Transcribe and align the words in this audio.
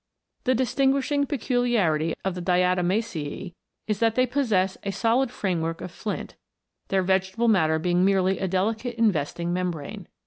The 0.45 0.55
distinguishing 0.55 1.27
peculiarity 1.27 2.15
of 2.25 2.33
the 2.33 2.41
Diatomacecr 2.41 3.53
is, 3.85 3.99
that 3.99 4.15
they 4.15 4.25
possess 4.25 4.75
a 4.83 4.89
solid 4.89 5.29
framework 5.29 5.79
of 5.79 5.91
flint, 5.91 6.33
their 6.87 7.03
vegetable 7.03 7.47
matter 7.47 7.77
being 7.77 8.03
merely 8.03 8.39
a 8.39 8.47
delicate 8.47 8.95
investing 8.95 9.53
membrane. 9.53 10.07